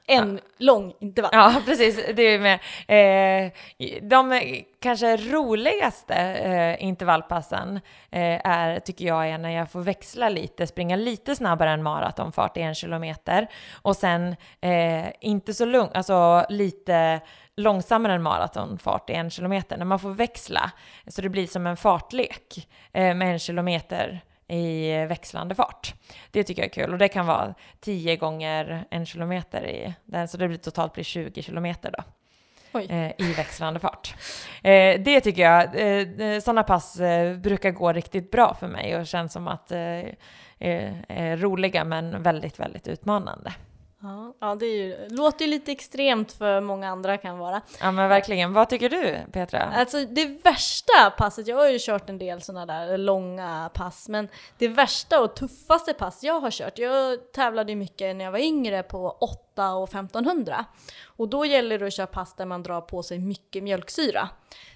[0.09, 1.31] en lång intervall.
[1.33, 2.05] Ja, precis.
[2.15, 2.59] Det är med.
[2.87, 3.51] Eh,
[4.01, 4.41] de
[4.81, 7.75] kanske roligaste eh, intervallpassen
[8.11, 12.57] eh, är, tycker jag, är när jag får växla lite, springa lite snabbare än maratonfart
[12.57, 13.47] i en kilometer
[13.81, 17.19] och sen eh, inte så lugnt, alltså lite
[17.55, 20.71] långsammare än maratonfart i en kilometer, när man får växla
[21.07, 25.93] så det blir som en fartlek eh, med en kilometer i växlande fart.
[26.31, 30.27] Det tycker jag är kul och det kan vara 10 gånger en kilometer i den,
[30.27, 32.03] så det blir totalt blir 20 kilometer då.
[32.79, 34.15] Eh, i växlande fart.
[34.63, 39.07] Eh, det tycker jag, eh, sådana pass eh, brukar gå riktigt bra för mig och
[39.07, 39.79] känns som att eh,
[40.59, 43.53] är, är roliga men väldigt, väldigt utmanande.
[44.01, 47.61] Ja, ja det är ju, låter ju lite extremt för många andra kan vara.
[47.81, 48.53] Ja men verkligen.
[48.53, 49.59] Vad tycker du Petra?
[49.59, 54.27] Alltså det värsta passet, jag har ju kört en del sådana där långa pass, men
[54.57, 58.39] det värsta och tuffaste pass jag har kört, jag tävlade ju mycket när jag var
[58.39, 59.17] yngre på
[59.55, 60.65] 8 och 1500.
[61.05, 64.29] Och då gäller det att köra pass där man drar på sig mycket mjölksyra.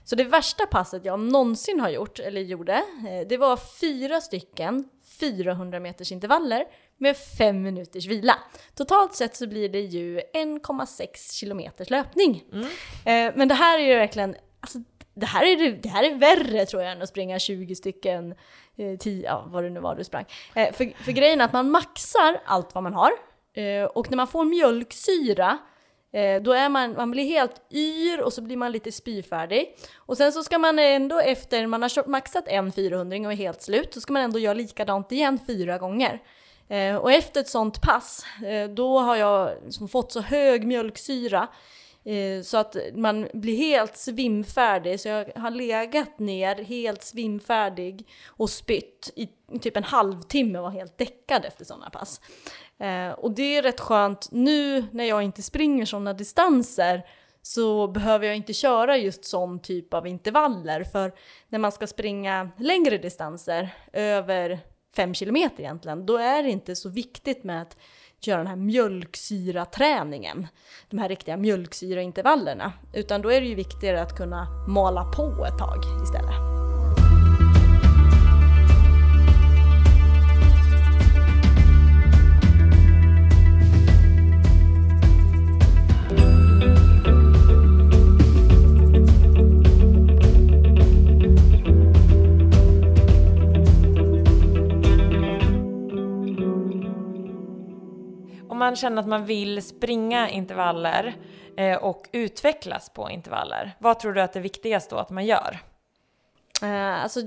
[0.03, 4.89] Så det värsta passet jag någonsin har gjort, eller gjorde, eh, det var fyra stycken
[5.19, 6.65] 400 meters intervaller
[7.03, 8.35] med fem minuters vila.
[8.75, 12.43] Totalt sett så blir det ju 1,6 kilometers löpning.
[13.05, 14.79] Eh, Men det här är ju verkligen, alltså,
[15.13, 18.35] det, här är, det- här är värre tror jag än att springa 20 stycken,
[18.77, 20.25] eh, 10, ja vad det nu var du sprang.
[20.55, 23.11] Eh, För, för grejen är att man maxar allt vad man har
[23.53, 25.57] eh, och när man får mjölksyra
[26.15, 29.75] Eh, då är man, man blir helt yr och så blir man lite spyfärdig.
[29.95, 33.61] Och sen så ska man ändå efter man har maxat en 400 och är helt
[33.61, 36.21] slut, så ska man ändå göra likadant igen fyra gånger.
[36.67, 41.47] Eh, och efter ett sånt pass, eh, då har jag liksom fått så hög mjölksyra
[42.03, 44.99] eh, så att man blir helt svimfärdig.
[44.99, 50.71] Så jag har legat ner helt svimfärdig och spytt i typ en halvtimme och var
[50.71, 52.21] helt däckad efter sådana pass.
[52.77, 57.05] Eh, och det är rätt skönt nu när jag inte springer sådana distanser
[57.41, 61.13] så behöver jag inte köra just sån typ av intervaller för
[61.49, 64.59] när man ska springa längre distanser, över
[64.95, 67.77] fem kilometer egentligen, då är det inte så viktigt med att
[68.21, 70.47] göra den här mjölksyraträningen,
[70.89, 75.57] de här riktiga mjölksyraintervallerna, utan då är det ju viktigare att kunna mala på ett
[75.57, 76.52] tag istället.
[98.63, 101.15] Man känner att man vill springa intervaller
[101.57, 105.25] eh, och utvecklas på intervaller, vad tror du att det är viktigast då att man
[105.25, 105.59] gör?
[106.63, 107.19] Uh, alltså,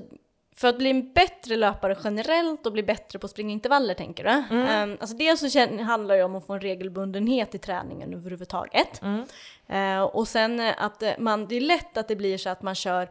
[0.57, 4.25] för att bli en bättre löpare generellt och bli bättre på att springa intervaller tänker
[4.25, 4.57] du?
[4.57, 4.91] Mm.
[4.91, 9.03] Um, alltså dels så handlar det om att få en regelbundenhet i träningen överhuvudtaget.
[9.03, 9.25] Mm.
[9.73, 13.09] Uh, och sen att man, det är lätt att det blir så att man kör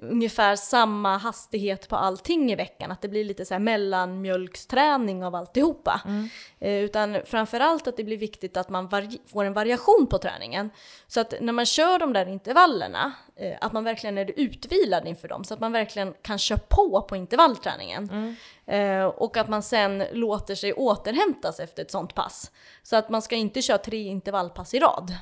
[0.00, 2.92] ungefär samma hastighet på allting i veckan.
[2.92, 6.00] Att det blir lite så här mellanmjölksträning av alltihopa.
[6.04, 6.28] Mm.
[6.58, 8.90] Eh, utan framförallt att det blir viktigt att man
[9.26, 10.70] får en variation på träningen.
[11.06, 15.28] Så att när man kör de där intervallerna, eh, att man verkligen är utvilad inför
[15.28, 15.44] dem.
[15.44, 18.10] Så att man verkligen kan köra på på intervallträningen.
[18.10, 18.36] Mm.
[18.66, 22.50] Eh, och att man sen låter sig återhämtas efter ett sånt pass.
[22.82, 25.14] Så att man ska inte köra tre intervallpass i rad.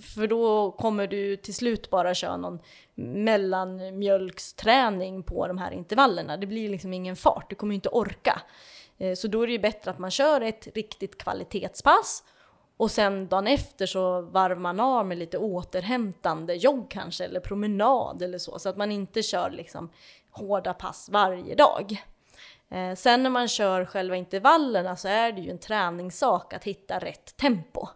[0.00, 2.58] För då kommer du till slut bara köra någon
[2.94, 6.36] mellanmjölksträning på de här intervallerna.
[6.36, 8.42] Det blir liksom ingen fart, du kommer ju inte orka.
[8.98, 12.24] Eh, så då är det ju bättre att man kör ett riktigt kvalitetspass
[12.76, 18.22] och sen dagen efter så varvar man av med lite återhämtande jogg kanske eller promenad
[18.22, 18.58] eller så.
[18.58, 19.90] Så att man inte kör liksom
[20.30, 22.02] hårda pass varje dag.
[22.70, 26.98] Eh, sen när man kör själva intervallerna så är det ju en träningssak att hitta
[26.98, 27.88] rätt tempo.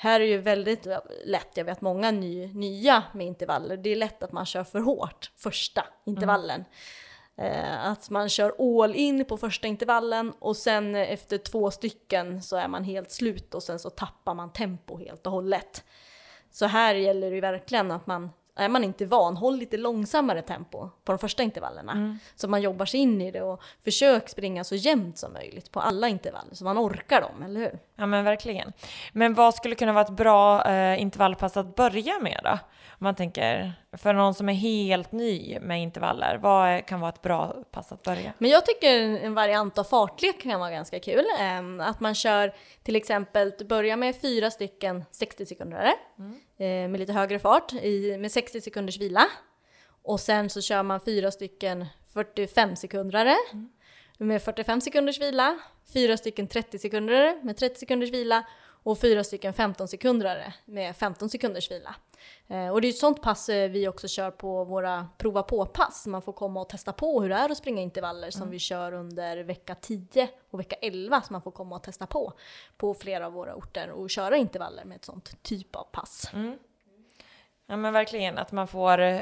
[0.00, 0.86] Här är ju väldigt
[1.24, 4.80] lätt, jag vet många ny, nya med intervaller, det är lätt att man kör för
[4.80, 6.64] hårt första intervallen.
[7.36, 7.52] Mm.
[7.52, 12.56] Eh, att man kör all in på första intervallen och sen efter två stycken så
[12.56, 15.84] är man helt slut och sen så tappar man tempo helt och hållet.
[16.50, 20.42] Så här gäller det ju verkligen att man är man inte van, håll lite långsammare
[20.42, 21.92] tempo på de första intervallerna.
[21.92, 22.18] Mm.
[22.36, 25.80] Så man jobbar sig in i det och försök springa så jämnt som möjligt på
[25.80, 27.78] alla intervaller så man orkar dem, eller hur?
[28.00, 28.72] Ja men verkligen.
[29.12, 32.50] Men vad skulle kunna vara ett bra eh, intervallpass att börja med då?
[33.00, 37.22] Om man tänker, för någon som är helt ny med intervaller, vad kan vara ett
[37.22, 38.32] bra pass att börja?
[38.38, 41.24] Men jag tycker en variant av fartlek kan vara ganska kul.
[41.40, 46.40] Ehm, att man kör till exempel, börja med fyra stycken 60 sekunder mm.
[46.58, 47.72] Eh, med lite högre fart
[48.18, 49.26] med 60 sekunders vila.
[50.02, 53.68] Och sen så kör man fyra stycken 45 sekundare mm.
[54.18, 55.58] Med 45 sekunders vila,
[55.92, 58.44] fyra stycken 30 sekunder med 30 sekunders vila
[58.82, 61.94] och fyra stycken 15 sekundare med 15 sekunders vila.
[62.48, 66.06] Eh, och det är ett sånt pass eh, vi också kör på våra prova på-pass.
[66.06, 68.52] Man får komma och testa på hur det är att springa intervaller som mm.
[68.52, 72.32] vi kör under vecka 10 och vecka 11 så man får komma och testa på
[72.76, 76.30] på flera av våra orter och köra intervaller med ett sånt typ av pass.
[76.34, 76.58] Mm.
[77.70, 79.20] Ja men verkligen, att man får eh,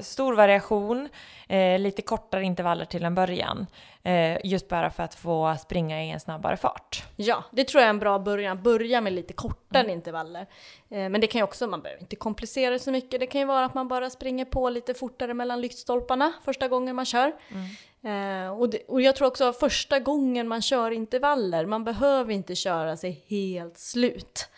[0.00, 1.08] stor variation,
[1.48, 3.66] eh, lite kortare intervaller till en början.
[4.02, 7.04] Eh, just bara för att få springa i en snabbare fart.
[7.16, 8.62] Ja, det tror jag är en bra början.
[8.62, 9.92] Börja med lite kortare mm.
[9.92, 10.46] intervaller.
[10.90, 13.20] Eh, men det kan ju också, man behöver inte komplicera det så mycket.
[13.20, 16.96] Det kan ju vara att man bara springer på lite fortare mellan lyktstolparna första gången
[16.96, 17.32] man kör.
[17.48, 18.46] Mm.
[18.46, 22.54] Eh, och, det, och jag tror också första gången man kör intervaller, man behöver inte
[22.54, 24.48] köra sig helt slut.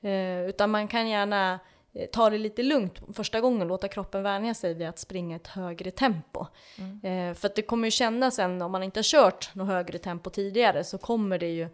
[0.00, 1.58] Eh, utan man kan gärna Eh,
[2.06, 5.90] ta det lite lugnt första gången, låta kroppen vänja sig vid att springa ett högre
[5.90, 6.46] tempo.
[6.78, 7.30] Mm.
[7.30, 9.98] Eh, för att det kommer ju kännas sen, om man inte har kört något högre
[9.98, 11.68] tempo tidigare, så kommer det ju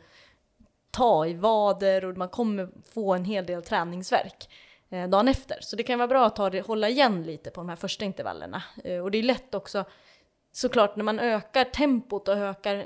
[0.91, 4.49] ta i vader och man kommer få en hel del träningsverk
[4.91, 5.59] eh, dagen efter.
[5.61, 8.05] Så det kan vara bra att ta det, hålla igen lite på de här första
[8.05, 8.63] intervallerna.
[8.85, 9.85] Eh, och det är lätt också,
[10.53, 12.85] såklart när man ökar tempot och ökar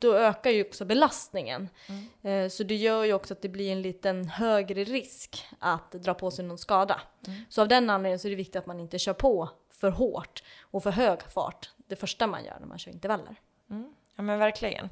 [0.00, 1.68] då ökar ju också belastningen.
[1.86, 2.44] Mm.
[2.44, 6.14] Eh, så det gör ju också att det blir en liten högre risk att dra
[6.14, 7.00] på sig någon skada.
[7.26, 7.40] Mm.
[7.48, 10.42] Så av den anledningen så är det viktigt att man inte kör på för hårt
[10.60, 13.36] och för hög fart det första man gör när man kör intervaller.
[13.70, 13.94] Mm.
[14.20, 14.88] Ja men verkligen.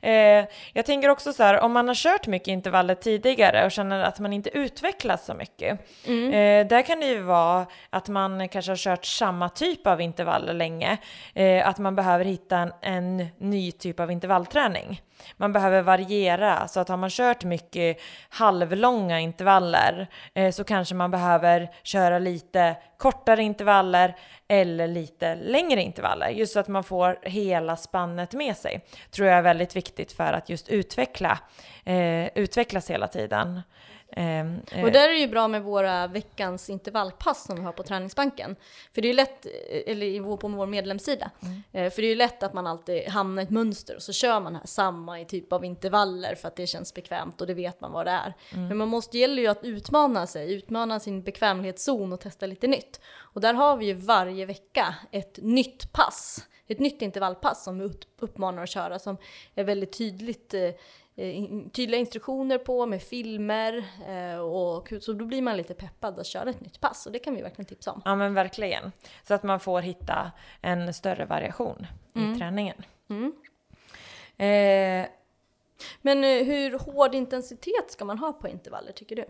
[0.00, 4.02] Eh, jag tänker också så här, om man har kört mycket intervaller tidigare och känner
[4.02, 5.78] att man inte utvecklas så mycket.
[6.06, 6.28] Mm.
[6.28, 10.54] Eh, där kan det ju vara att man kanske har kört samma typ av intervaller
[10.54, 10.98] länge.
[11.34, 15.02] Eh, att man behöver hitta en, en ny typ av intervallträning.
[15.36, 21.10] Man behöver variera, så att har man kört mycket halvlånga intervaller eh, så kanske man
[21.10, 24.16] behöver köra lite kortare intervaller
[24.48, 26.28] eller lite längre intervaller.
[26.28, 28.84] Just så att man får hela spannet med sig.
[29.10, 31.38] Tror jag är väldigt viktigt för att just utveckla,
[31.84, 33.60] eh, utvecklas hela tiden.
[34.16, 37.82] Ehm, och där är det ju bra med våra veckans intervallpass som vi har på
[37.82, 38.56] träningsbanken.
[38.94, 39.46] För det är ju lätt,
[39.86, 41.62] eller på vår medlemssida, mm.
[41.72, 44.12] Eh, för det är ju lätt att man alltid hamnar i ett mönster och så
[44.12, 47.54] kör man här samma i typ av intervaller för att det känns bekvämt och det
[47.54, 48.34] vet man vad det är.
[48.52, 48.68] Mm.
[48.68, 53.00] Men man måste, gäller ju att utmana sig, utmana sin bekvämlighetszon och testa lite nytt.
[53.14, 57.90] Och där har vi ju varje vecka ett nytt pass, ett nytt intervallpass som vi
[58.18, 59.16] uppmanar att köra som
[59.54, 60.74] är väldigt tydligt eh, Eh,
[61.72, 66.50] tydliga instruktioner på med filmer eh, och så då blir man lite peppad att köra
[66.50, 68.02] ett nytt pass och det kan vi verkligen tipsa om.
[68.04, 68.92] Ja men verkligen.
[69.22, 72.32] Så att man får hitta en större variation mm.
[72.32, 72.82] i träningen.
[73.08, 73.32] Mm.
[74.36, 75.08] Eh,
[76.02, 79.24] Men eh, hur hård intensitet ska man ha på intervaller tycker du?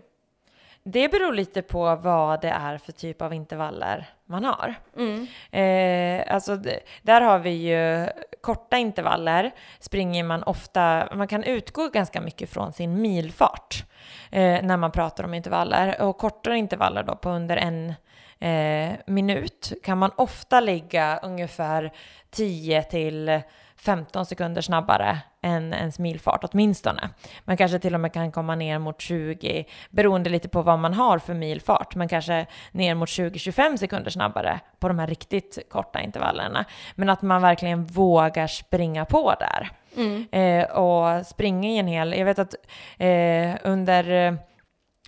[0.84, 4.74] Det beror lite på vad det är för typ av intervaller man har.
[4.96, 5.26] Mm.
[5.50, 6.58] Eh, alltså
[7.02, 8.08] där har vi ju
[8.40, 13.84] korta intervaller, springer man ofta, man kan utgå ganska mycket från sin milfart
[14.30, 16.02] eh, när man pratar om intervaller.
[16.02, 17.94] Och kortare intervaller då på under en
[18.38, 21.92] eh, minut kan man ofta ligga ungefär
[22.30, 23.40] 10 till
[23.84, 27.08] 15 sekunder snabbare än ens milfart åtminstone.
[27.44, 30.94] Man kanske till och med kan komma ner mot 20, beroende lite på vad man
[30.94, 36.00] har för milfart, men kanske ner mot 20-25 sekunder snabbare på de här riktigt korta
[36.00, 36.64] intervallerna.
[36.94, 39.70] Men att man verkligen vågar springa på där.
[39.96, 40.26] Mm.
[40.32, 42.54] Eh, och springa i en hel, jag vet att
[42.98, 44.38] eh, under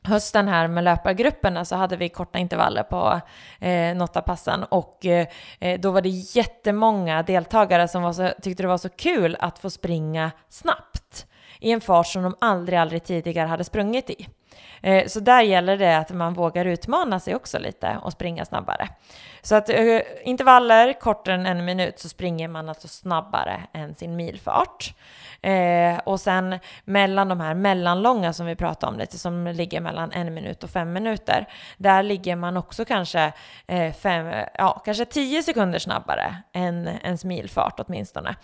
[0.05, 3.21] hösten här med löpargrupperna så hade vi korta intervaller på
[3.61, 5.27] eh, något av passen och eh,
[5.81, 9.71] då var det jättemånga deltagare som var så, tyckte det var så kul att få
[9.71, 11.27] springa snabbt
[11.61, 14.29] i en fart som de aldrig, aldrig tidigare hade sprungit i.
[14.85, 18.89] Eh, så där gäller det att man vågar utmana sig också lite och springa snabbare.
[19.43, 24.17] Så att eh, intervaller kortare än en minut så springer man alltså snabbare än sin
[24.17, 24.95] milfart.
[25.43, 30.13] Eh, och sen mellan de här mellanlånga som vi pratade om lite, som ligger mellan
[30.13, 33.33] en minut och fem minuter, där ligger man också kanske,
[33.99, 38.37] fem, ja, kanske tio sekunder snabbare än ens milfart åtminstone.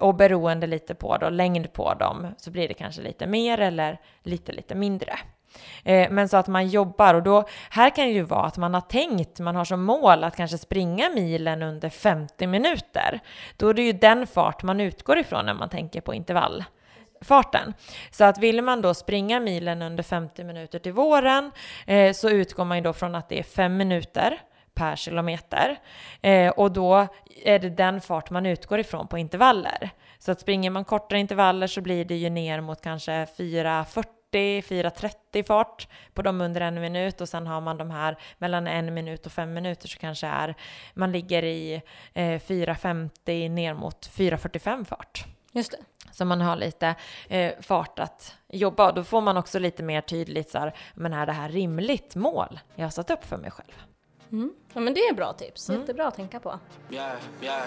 [0.00, 4.00] Och beroende lite på då, längd på dem så blir det kanske lite mer eller
[4.22, 5.18] lite, lite mindre.
[5.84, 8.74] Eh, men så att man jobbar och då, här kan det ju vara att man
[8.74, 13.20] har tänkt, man har som mål att kanske springa milen under 50 minuter.
[13.56, 17.74] Då är det ju den fart man utgår ifrån när man tänker på intervallfarten.
[18.10, 21.50] Så att vill man då springa milen under 50 minuter till våren
[21.86, 24.40] eh, så utgår man ju då från att det är 5 minuter
[24.76, 25.76] per kilometer.
[26.22, 27.06] Eh, och då
[27.44, 29.90] är det den fart man utgår ifrån på intervaller.
[30.18, 34.04] Så att springer man kortare intervaller så blir det ju ner mot kanske 4.40
[34.36, 38.94] 4.30 fart på dem under en minut och sen har man de här mellan en
[38.94, 40.54] minut och fem minuter så kanske är
[40.94, 41.82] man ligger i
[42.14, 45.24] eh, 4.50 ner mot 4.45 fart.
[45.52, 45.78] Just det.
[46.12, 46.94] Så man har lite
[47.28, 51.12] eh, fart att jobba och då får man också lite mer tydligt så här, men
[51.12, 53.82] är det här rimligt mål jag har satt upp för mig själv?
[54.32, 54.52] Mm.
[54.72, 55.80] Ja men det är bra tips, mm.
[55.80, 56.58] jättebra att tänka på.
[56.90, 57.66] Yeah, yeah.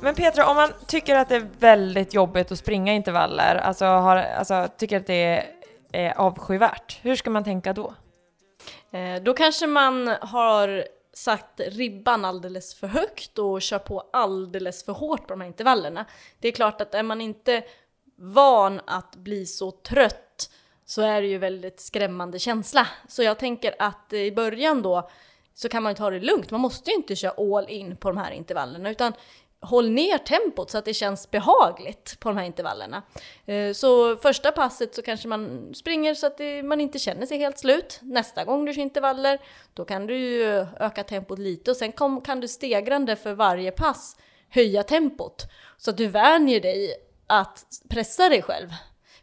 [0.00, 4.16] Men Petra, om man tycker att det är väldigt jobbigt att springa intervaller, alltså, har,
[4.16, 5.46] alltså tycker att det är,
[5.92, 7.94] är avskyvärt, hur ska man tänka då?
[8.90, 14.92] Eh, då kanske man har satt ribban alldeles för högt och kör på alldeles för
[14.92, 16.04] hårt på de här intervallerna.
[16.40, 17.62] Det är klart att är man inte
[18.16, 20.50] van att bli så trött
[20.84, 22.86] så är det ju väldigt skrämmande känsla.
[23.08, 25.10] Så jag tänker att i början då
[25.54, 26.50] så kan man ta det lugnt.
[26.50, 29.12] Man måste ju inte köra all in på de här intervallerna utan
[29.60, 33.02] håll ner tempot så att det känns behagligt på de här intervallerna.
[33.46, 37.58] Eh, så första passet så kanske man springer så att man inte känner sig helt
[37.58, 37.98] slut.
[38.02, 39.38] Nästa gång du kör intervaller,
[39.74, 40.44] då kan du
[40.80, 41.92] öka tempot lite och sen
[42.24, 44.16] kan du stegrande för varje pass
[44.48, 45.46] höja tempot
[45.76, 46.94] så att du vänjer dig
[47.26, 48.68] att pressa dig själv.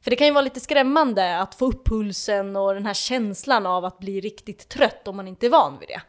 [0.01, 3.65] För det kan ju vara lite skrämmande att få upp pulsen och den här känslan
[3.65, 6.01] av att bli riktigt trött om man inte är van vid det.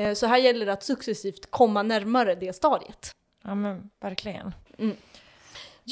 [0.00, 3.10] Eh, så här gäller det att successivt komma närmare det stadiet.
[3.42, 4.54] Ja men verkligen.
[4.78, 4.96] Mm.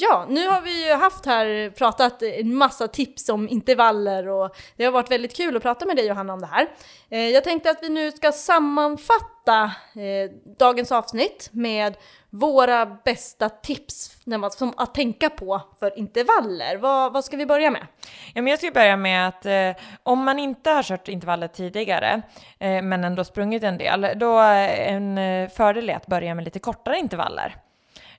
[0.01, 4.85] Ja, nu har vi ju haft här, pratat en massa tips om intervaller och det
[4.85, 6.67] har varit väldigt kul att prata med dig Johanna om det här.
[7.09, 9.63] Eh, jag tänkte att vi nu ska sammanfatta
[9.95, 11.97] eh, dagens avsnitt med
[12.29, 14.15] våra bästa tips
[14.51, 16.77] som att tänka på för intervaller.
[16.77, 17.87] Vad, vad ska vi börja med?
[18.33, 22.21] Ja, men jag ska börja med att eh, om man inte har kört intervaller tidigare
[22.59, 26.59] eh, men ändå sprungit en del, då är en eh, fördel att börja med lite
[26.59, 27.55] kortare intervaller.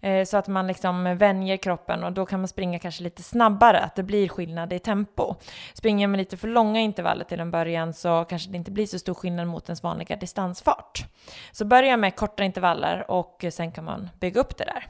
[0.00, 3.80] Eh, så att man liksom vänjer kroppen och då kan man springa kanske lite snabbare,
[3.80, 5.34] att det blir skillnad i tempo.
[5.74, 8.98] Springer man lite för långa intervaller till en början så kanske det inte blir så
[8.98, 11.04] stor skillnad mot ens vanliga distansfart.
[11.52, 14.86] Så börja med korta intervaller och sen kan man bygga upp det där.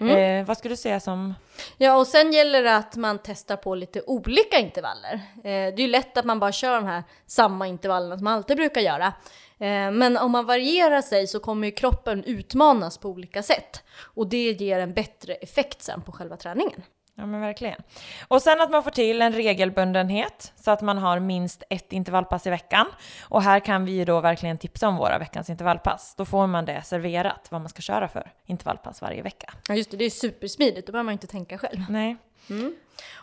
[0.00, 0.40] Mm.
[0.40, 1.34] Eh, vad skulle du säga som...
[1.76, 5.14] Ja, och sen gäller det att man testar på lite olika intervaller.
[5.14, 8.34] Eh, det är ju lätt att man bara kör de här samma intervallerna som man
[8.34, 9.12] alltid brukar göra.
[9.60, 13.84] Eh, men om man varierar sig så kommer ju kroppen utmanas på olika sätt.
[14.14, 16.82] Och det ger en bättre effekt sen på själva träningen.
[17.14, 17.82] Ja men verkligen.
[18.28, 22.46] Och sen att man får till en regelbundenhet så att man har minst ett intervallpass
[22.46, 22.86] i veckan.
[23.28, 26.14] Och här kan vi då verkligen tipsa om våra veckans intervallpass.
[26.16, 29.52] Då får man det serverat vad man ska köra för intervallpass varje vecka.
[29.68, 31.80] Ja just det, det är supersmidigt, då behöver man inte tänka själv.
[31.88, 32.16] Nej.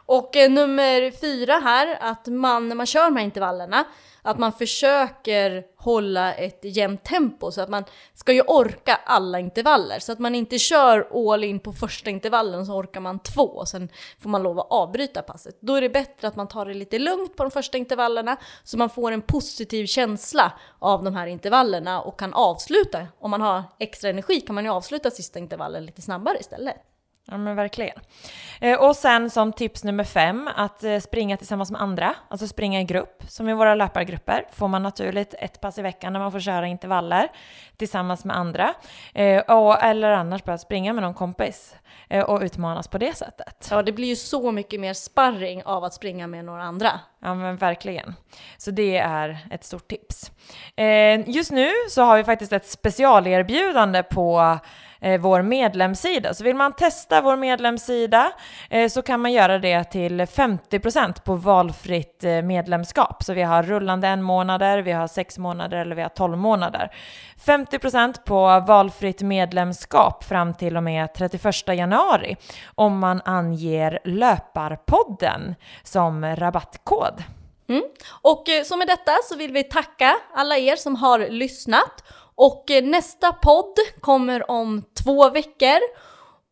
[0.07, 3.85] Och eh, nummer fyra här, att man när man kör de här intervallerna,
[4.21, 9.99] att man försöker hålla ett jämnt tempo så att man ska ju orka alla intervaller.
[9.99, 13.67] Så att man inte kör all in på första intervallen så orkar man två och
[13.67, 13.89] sen
[14.19, 15.57] får man lov att avbryta passet.
[15.59, 18.77] Då är det bättre att man tar det lite lugnt på de första intervallerna så
[18.77, 23.07] man får en positiv känsla av de här intervallerna och kan avsluta.
[23.19, 26.75] Om man har extra energi kan man ju avsluta sista intervallen lite snabbare istället.
[27.31, 27.99] Ja men verkligen.
[28.61, 32.81] Eh, och sen som tips nummer fem, att eh, springa tillsammans med andra, alltså springa
[32.81, 33.23] i grupp.
[33.27, 36.67] Som i våra löpargrupper får man naturligt ett pass i veckan när man får köra
[36.67, 37.27] intervaller
[37.77, 38.73] tillsammans med andra.
[39.13, 41.75] Eh, och, eller annars bara springa med någon kompis
[42.27, 43.67] och utmanas på det sättet.
[43.71, 46.99] Ja, det blir ju så mycket mer sparring av att springa med några andra.
[47.21, 48.15] Ja men verkligen.
[48.57, 50.31] Så det är ett stort tips.
[51.25, 54.57] Just nu så har vi faktiskt ett specialerbjudande på
[55.01, 56.33] eh, vår medlemssida.
[56.33, 58.31] Så vill man testa vår medlemssida
[58.69, 63.23] eh, så kan man göra det till 50% på valfritt eh, medlemskap.
[63.23, 66.91] Så vi har rullande en månader, vi har sex månader eller vi har 12 månader.
[67.45, 72.35] 50% på valfritt medlemskap fram till och med 31 januari
[72.75, 77.23] om man anger Löparpodden som rabattkod.
[77.69, 77.83] Mm.
[78.21, 82.03] Och eh, så med detta så vill vi tacka alla er som har lyssnat.
[82.37, 85.79] Och eh, nästa podd kommer om två veckor.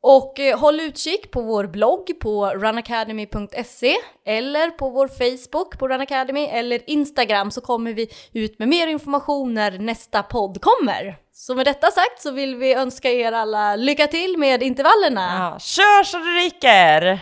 [0.02, 6.02] Och eh, håll utkik på vår blogg på runacademy.se eller på vår Facebook på Run
[6.02, 11.18] Academy eller Instagram så kommer vi ut med mer information när nästa podd kommer.
[11.34, 15.52] Så med detta sagt så vill vi önska er alla lycka till med intervallerna.
[15.54, 17.20] Ja, kör så det ryker!